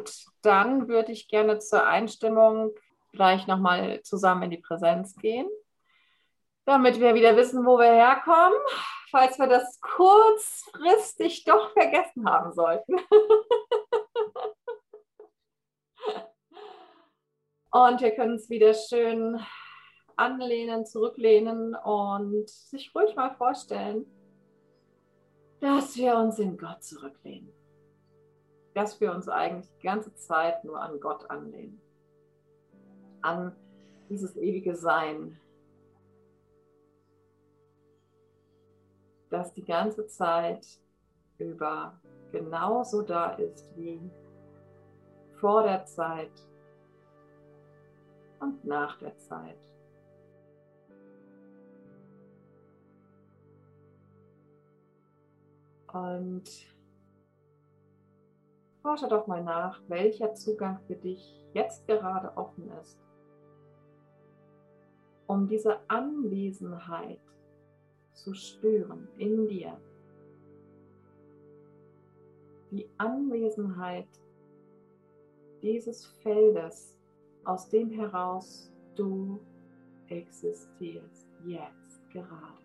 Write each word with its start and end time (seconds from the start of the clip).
Gut, 0.00 0.24
dann 0.40 0.88
würde 0.88 1.12
ich 1.12 1.28
gerne 1.28 1.58
zur 1.58 1.86
Einstimmung 1.86 2.72
gleich 3.12 3.46
nochmal 3.46 4.00
zusammen 4.02 4.44
in 4.44 4.50
die 4.50 4.56
Präsenz 4.56 5.14
gehen, 5.16 5.46
damit 6.64 7.00
wir 7.00 7.14
wieder 7.14 7.36
wissen, 7.36 7.66
wo 7.66 7.76
wir 7.78 7.92
herkommen, 7.92 8.58
falls 9.10 9.38
wir 9.38 9.46
das 9.46 9.78
kurzfristig 9.82 11.44
doch 11.44 11.72
vergessen 11.74 12.26
haben 12.26 12.54
sollten. 12.54 12.96
Und 17.70 18.00
wir 18.00 18.12
können 18.12 18.36
es 18.36 18.48
wieder 18.48 18.72
schön 18.72 19.38
anlehnen, 20.16 20.86
zurücklehnen 20.86 21.74
und 21.74 22.48
sich 22.48 22.94
ruhig 22.94 23.14
mal 23.14 23.34
vorstellen, 23.36 24.06
dass 25.60 25.94
wir 25.96 26.16
uns 26.16 26.38
in 26.38 26.56
Gott 26.56 26.82
zurücklehnen. 26.82 27.59
Dass 28.74 29.00
wir 29.00 29.12
uns 29.12 29.28
eigentlich 29.28 29.70
die 29.78 29.86
ganze 29.86 30.14
Zeit 30.14 30.64
nur 30.64 30.80
an 30.80 31.00
Gott 31.00 31.28
anlehnen. 31.30 31.80
An 33.22 33.54
dieses 34.08 34.36
ewige 34.36 34.76
Sein. 34.76 35.38
Das 39.30 39.52
die 39.54 39.64
ganze 39.64 40.06
Zeit 40.06 40.66
über 41.38 41.98
genauso 42.32 43.02
da 43.02 43.30
ist 43.32 43.74
wie 43.76 44.00
vor 45.40 45.62
der 45.62 45.84
Zeit 45.86 46.32
und 48.40 48.64
nach 48.64 48.98
der 48.98 49.16
Zeit. 49.18 49.56
Und 55.92 56.44
forsche 58.82 59.08
doch 59.08 59.26
mal 59.26 59.42
nach, 59.42 59.80
welcher 59.88 60.34
Zugang 60.34 60.78
für 60.86 60.96
dich 60.96 61.36
jetzt 61.52 61.86
gerade 61.86 62.36
offen 62.36 62.70
ist, 62.80 62.98
um 65.26 65.46
diese 65.46 65.78
Anwesenheit 65.88 67.20
zu 68.12 68.34
spüren 68.34 69.08
in 69.16 69.48
dir. 69.48 69.80
Die 72.70 72.88
Anwesenheit 72.98 74.08
dieses 75.62 76.06
Feldes, 76.22 76.96
aus 77.44 77.68
dem 77.68 77.90
heraus 77.90 78.72
du 78.94 79.40
existierst, 80.08 81.28
jetzt 81.44 82.10
gerade. 82.10 82.59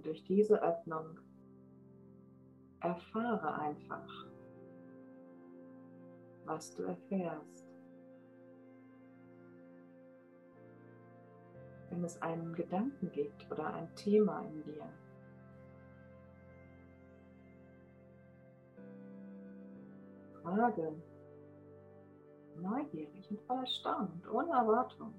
Und 0.00 0.06
durch 0.06 0.24
diese 0.24 0.62
Öffnung 0.62 1.18
erfahre 2.80 3.54
einfach, 3.54 4.08
was 6.46 6.74
du 6.74 6.84
erfährst. 6.84 7.66
Wenn 11.90 12.02
es 12.02 12.22
einen 12.22 12.54
Gedanken 12.54 13.12
gibt 13.12 13.52
oder 13.52 13.74
ein 13.74 13.94
Thema 13.94 14.40
in 14.46 14.62
dir, 14.62 14.88
Frage, 20.42 20.94
neugierig 22.56 23.30
und 23.30 23.40
voller 23.42 23.66
Staunen 23.66 24.22
und 24.22 24.30
ohne 24.30 24.50
Erwartung, 24.52 25.12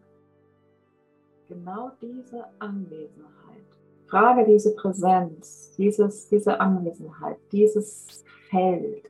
genau 1.47 1.91
diese 2.01 2.47
Anwesenheit 2.57 3.80
Frage 4.11 4.45
diese 4.45 4.75
Präsenz, 4.75 5.73
dieses, 5.77 6.27
diese 6.27 6.59
Anwesenheit, 6.59 7.37
dieses 7.49 8.25
Feld, 8.49 9.09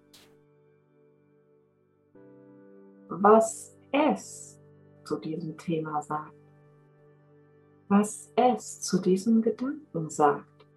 was 3.09 3.75
es 3.91 4.59
zu 5.03 5.17
diesem 5.17 5.57
Thema 5.57 6.03
sagt, 6.03 6.35
was 7.89 8.31
es 8.35 8.81
zu 8.81 9.01
diesem 9.01 9.41
Gedanken 9.41 10.07
sagt, 10.11 10.67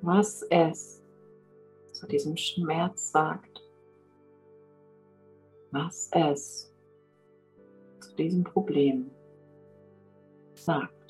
was 0.00 0.42
es 0.50 1.00
zu 1.92 2.08
diesem 2.08 2.36
Schmerz 2.36 3.12
sagt, 3.12 3.62
was 5.70 6.10
es 6.10 6.74
zu 8.00 8.16
diesem 8.16 8.42
Problem 8.42 9.12
sagt. 10.54 11.01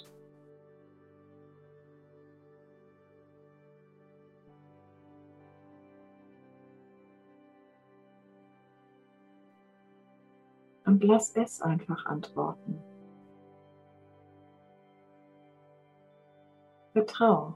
Und 10.92 11.02
lass 11.04 11.34
es 11.36 11.62
einfach 11.62 12.04
antworten. 12.04 12.78
Vertrau. 16.92 17.54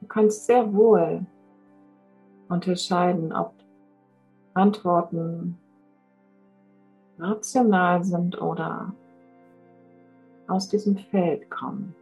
Du 0.00 0.06
kannst 0.06 0.46
sehr 0.46 0.72
wohl 0.72 1.26
unterscheiden, 2.48 3.34
ob 3.34 3.52
Antworten 4.54 5.58
rational 7.18 8.02
sind 8.02 8.40
oder 8.40 8.94
aus 10.48 10.70
diesem 10.70 10.96
Feld 10.96 11.50
kommen. 11.50 11.94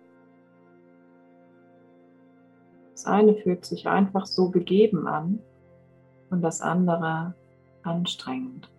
Das 2.93 3.05
eine 3.06 3.34
fühlt 3.34 3.65
sich 3.65 3.89
einfach 3.89 4.27
so 4.27 4.50
gegeben 4.50 5.09
an 5.09 5.41
und 6.31 6.41
das 6.41 6.61
andere 6.61 7.34
anstrengend. 7.83 8.71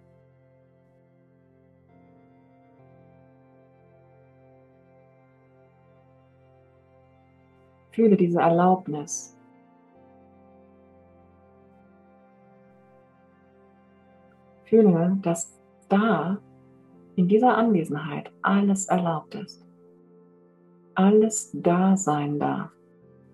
Fühle 7.96 8.18
diese 8.18 8.42
Erlaubnis. 8.42 9.38
Fühle, 14.66 15.18
dass 15.22 15.58
da 15.88 16.38
in 17.16 17.30
dieser 17.30 17.56
Anwesenheit 17.56 18.34
alles 18.42 18.88
erlaubt 18.88 19.36
ist. 19.36 19.66
Alles 20.96 21.52
da 21.54 21.96
sein 21.96 22.38
darf, 22.38 22.72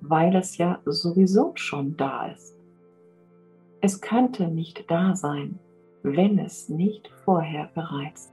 weil 0.02 0.36
es 0.36 0.56
ja 0.58 0.80
sowieso 0.86 1.54
schon 1.56 1.98
da 1.98 2.28
ist. 2.28 2.56
Es 3.82 4.00
könnte 4.00 4.48
nicht 4.48 4.86
da 4.92 5.16
sein, 5.16 5.58
wenn 6.04 6.38
es 6.38 6.70
nicht 6.70 7.08
vorher 7.26 7.72
bereits 7.74 8.32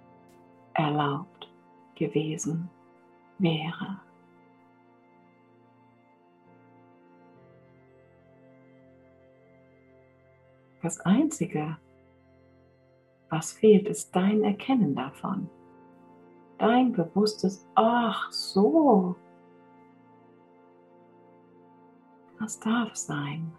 erlaubt 0.75 1.51
gewesen 1.95 2.69
wäre. 3.39 4.08
Das 10.83 11.01
Einzige, 11.01 11.77
was 13.31 13.53
fehlt, 13.53 13.89
ist 13.89 14.15
dein 14.15 14.45
Erkennen 14.45 14.95
davon. 14.95 15.51
Dein 16.59 16.93
bewusstes, 16.93 17.67
ach 17.75 18.31
so, 18.33 19.17
das 22.39 22.61
darf 22.61 22.95
sein. 22.95 23.53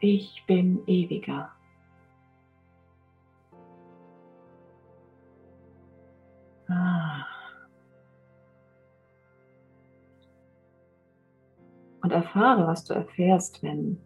Ich 0.00 0.44
bin 0.46 0.86
ewiger. 0.86 1.50
Ah. 6.68 7.24
Und 12.02 12.12
erfahre, 12.12 12.66
was 12.66 12.84
du 12.84 12.94
erfährst, 12.94 13.62
wenn 13.62 14.00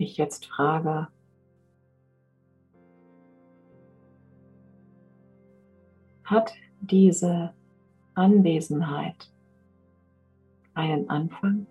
ich 0.00 0.16
jetzt 0.16 0.46
frage, 0.46 1.08
hat 6.24 6.52
diese 6.80 7.52
Anwesenheit 8.14 9.30
einen 10.74 11.08
Anfang? 11.10 11.66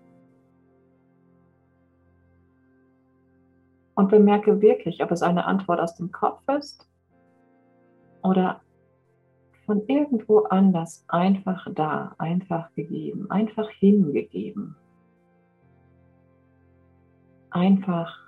Und 3.94 4.08
bemerke 4.08 4.62
wirklich, 4.62 5.02
ob 5.02 5.10
es 5.10 5.22
eine 5.22 5.44
Antwort 5.44 5.80
aus 5.80 5.94
dem 5.96 6.10
Kopf 6.10 6.40
ist 6.48 6.88
oder 8.22 8.62
von 9.66 9.86
irgendwo 9.88 10.44
anders 10.44 11.04
einfach 11.08 11.66
da, 11.74 12.14
einfach 12.16 12.72
gegeben, 12.74 13.30
einfach 13.30 13.68
hingegeben 13.70 14.76
einfach 17.50 18.18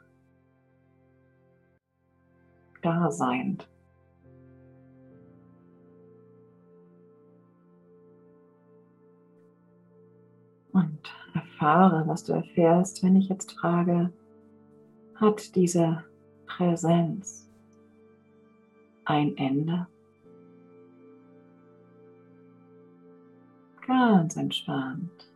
da 2.82 3.10
seiend. 3.10 3.68
Und 10.72 11.12
erfahre, 11.34 12.06
was 12.06 12.24
du 12.24 12.32
erfährst, 12.32 13.02
wenn 13.02 13.16
ich 13.16 13.28
jetzt 13.28 13.52
frage, 13.52 14.12
hat 15.14 15.54
diese 15.54 16.04
Präsenz 16.46 17.48
ein 19.04 19.36
Ende? 19.36 19.86
Ganz 23.86 24.36
entspannt. 24.36 25.31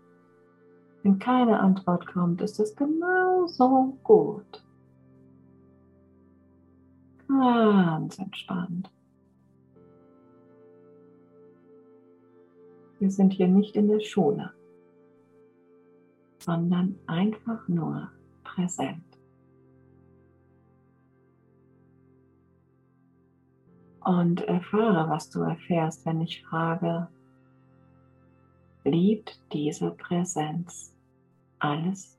Wenn 1.07 1.21
keine 1.21 1.61
Antwort 1.61 2.05
kommt, 2.09 2.41
ist 2.41 2.59
es 2.59 2.75
genauso 2.75 3.97
gut. 4.03 4.65
Ganz 7.29 8.19
entspannt. 8.19 8.91
Wir 12.99 13.09
sind 13.09 13.35
hier 13.35 13.47
nicht 13.47 13.77
in 13.77 13.87
der 13.87 14.01
Schule, 14.01 14.53
sondern 16.41 16.99
einfach 17.07 17.69
nur 17.69 18.11
präsent. 18.43 19.05
Und 24.01 24.41
erfahre, 24.41 25.09
was 25.09 25.31
du 25.31 25.43
erfährst, 25.43 26.05
wenn 26.05 26.21
ich 26.21 26.45
frage, 26.45 27.07
liebt 28.83 29.41
diese 29.53 29.93
Präsenz 29.93 30.96
alles? 31.59 32.19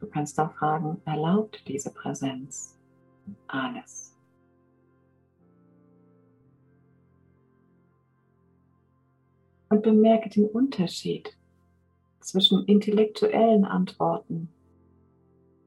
Du 0.00 0.06
kannst 0.06 0.38
auch 0.40 0.52
fragen, 0.54 1.00
erlaubt 1.04 1.62
diese 1.68 1.92
Präsenz 1.92 2.78
alles? 3.46 4.12
und 9.72 9.82
bemerke 9.82 10.28
den 10.28 10.44
Unterschied 10.50 11.34
zwischen 12.20 12.66
intellektuellen 12.66 13.64
Antworten 13.64 14.50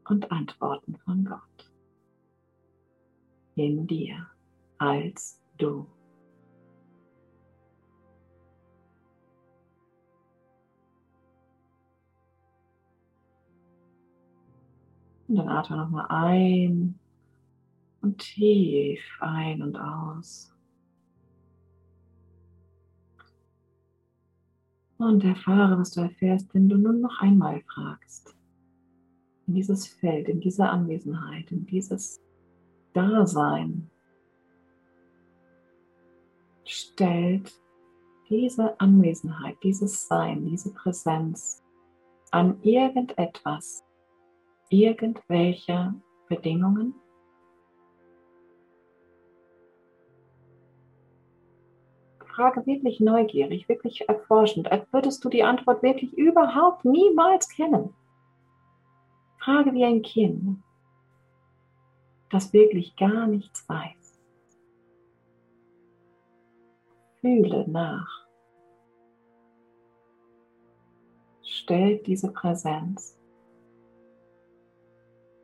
und 0.07 0.31
Antworten 0.31 0.95
von 0.97 1.25
Gott. 1.25 1.71
In 3.55 3.87
dir 3.87 4.27
als 4.77 5.41
du. 5.57 5.87
Und 15.35 15.47
dann 15.47 15.49
atme 15.49 15.75
nochmal 15.75 16.05
ein 16.07 16.97
und 18.01 18.17
tief 18.19 19.01
ein 19.19 19.61
und 19.61 19.75
aus. 19.75 20.55
Und 24.97 25.25
erfahre, 25.25 25.77
was 25.77 25.91
du 25.91 25.99
erfährst, 25.99 26.53
wenn 26.53 26.69
du 26.69 26.77
nun 26.77 27.01
noch 27.01 27.19
einmal 27.19 27.61
fragst. 27.63 28.33
In 29.47 29.55
dieses 29.55 29.85
Feld, 29.87 30.29
in 30.29 30.39
diese 30.39 30.69
Anwesenheit, 30.69 31.51
in 31.51 31.65
dieses 31.65 32.21
Dasein 32.93 33.89
stellt 36.63 37.51
diese 38.29 38.79
Anwesenheit, 38.79 39.57
dieses 39.63 40.07
Sein, 40.07 40.45
diese 40.45 40.73
Präsenz 40.73 41.61
an 42.31 42.57
irgendetwas, 42.63 43.83
irgendwelche 44.69 45.93
Bedingungen 46.27 46.95
Frage 52.35 52.65
wirklich 52.65 52.99
neugierig, 52.99 53.69
wirklich 53.69 54.09
erforschend, 54.09 54.69
als 54.69 54.91
würdest 54.91 55.23
du 55.23 55.29
die 55.29 55.43
Antwort 55.43 55.81
wirklich 55.83 56.11
überhaupt 56.17 56.83
niemals 56.83 57.47
kennen. 57.47 57.93
Frage 59.37 59.73
wie 59.73 59.85
ein 59.85 60.01
Kind, 60.01 60.61
das 62.29 62.51
wirklich 62.51 62.95
gar 62.97 63.27
nichts 63.27 63.67
weiß. 63.69 64.19
Fühle 67.21 67.69
nach. 67.69 68.25
Stellt 71.41 72.05
diese 72.05 72.31
Präsenz 72.33 73.17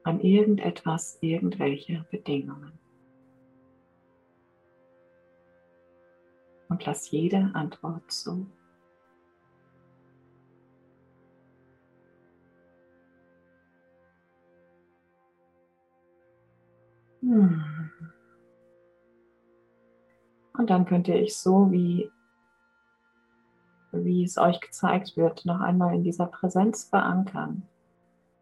an 0.03 0.19
irgendetwas, 0.21 1.17
irgendwelche 1.21 2.05
Bedingungen. 2.11 2.81
und 6.71 6.85
lass 6.85 7.11
jede 7.11 7.51
Antwort 7.53 8.09
zu. 8.09 8.47
Hm. 17.19 17.91
Und 20.57 20.69
dann 20.69 20.85
könnt 20.85 21.09
ihr 21.09 21.15
euch 21.15 21.35
so, 21.35 21.71
wie, 21.71 22.09
wie 23.91 24.23
es 24.23 24.37
euch 24.37 24.61
gezeigt 24.61 25.17
wird, 25.17 25.45
noch 25.45 25.59
einmal 25.59 25.93
in 25.93 26.03
dieser 26.03 26.27
Präsenz 26.27 26.85
verankern. 26.85 27.67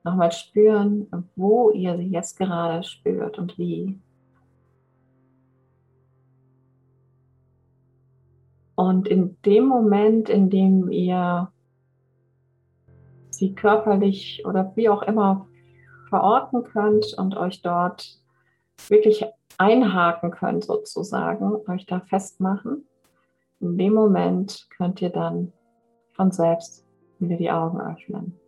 Nochmal 0.09 0.31
spüren, 0.31 1.07
wo 1.35 1.69
ihr 1.69 1.95
sie 1.95 2.07
jetzt 2.07 2.35
gerade 2.35 2.81
spürt 2.81 3.37
und 3.37 3.59
wie. 3.59 3.99
Und 8.73 9.07
in 9.07 9.37
dem 9.45 9.65
Moment, 9.65 10.27
in 10.27 10.49
dem 10.49 10.89
ihr 10.89 11.51
sie 13.29 13.53
körperlich 13.53 14.43
oder 14.47 14.71
wie 14.75 14.89
auch 14.89 15.03
immer 15.03 15.47
verorten 16.09 16.63
könnt 16.63 17.13
und 17.15 17.37
euch 17.37 17.61
dort 17.61 18.19
wirklich 18.87 19.27
einhaken 19.59 20.31
könnt, 20.31 20.63
sozusagen, 20.63 21.51
euch 21.69 21.85
da 21.85 21.99
festmachen, 21.99 22.83
in 23.59 23.77
dem 23.77 23.93
Moment 23.93 24.67
könnt 24.75 25.03
ihr 25.03 25.11
dann 25.11 25.53
von 26.13 26.31
selbst 26.31 26.83
wieder 27.19 27.37
die 27.37 27.51
Augen 27.51 27.79
öffnen. 27.79 28.39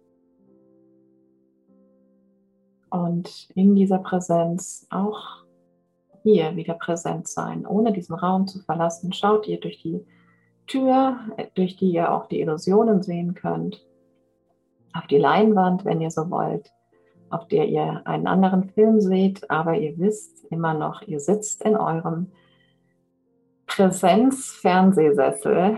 Und 2.91 3.50
in 3.55 3.74
dieser 3.74 4.00
Präsenz 4.00 4.86
auch 4.91 5.41
hier 6.24 6.55
wieder 6.55 6.75
präsent 6.75 7.27
sein, 7.27 7.65
ohne 7.65 7.91
diesen 7.93 8.15
Raum 8.15 8.48
zu 8.48 8.60
verlassen. 8.60 9.13
Schaut 9.13 9.48
ihr 9.48 9.60
durch 9.60 9.81
die 9.81 10.05
Tür, 10.67 11.17
durch 11.55 11.77
die 11.77 11.91
ihr 11.91 12.12
auch 12.12 12.27
die 12.27 12.41
Illusionen 12.41 13.01
sehen 13.01 13.33
könnt, 13.33 13.83
auf 14.93 15.07
die 15.07 15.17
Leinwand, 15.17 15.86
wenn 15.86 16.01
ihr 16.01 16.12
so 16.12 16.29
wollt, 16.29 16.71
auf 17.29 17.48
der 17.48 17.67
ihr 17.67 18.01
einen 18.05 18.27
anderen 18.27 18.65
Film 18.65 19.00
seht, 19.00 19.50
aber 19.50 19.77
ihr 19.77 19.98
wisst 19.98 20.45
immer 20.51 20.74
noch, 20.74 21.01
ihr 21.03 21.19
sitzt 21.19 21.63
in 21.63 21.75
eurem 21.75 22.31
Präsenz-Fernsehsessel 23.67 25.77